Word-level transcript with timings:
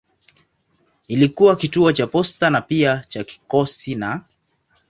Ilikuwa 1.07 1.55
kituo 1.55 1.91
cha 1.91 2.07
posta 2.07 2.49
na 2.49 2.61
pia 2.61 2.97
cha 3.07 3.23
kikosi 3.23 3.95
na. 3.95 4.21